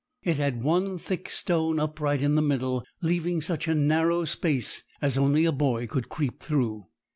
[0.23, 5.15] It had one thick stone upright in the middle, leaving such a narrow space as
[5.15, 6.87] only a boy could creep through.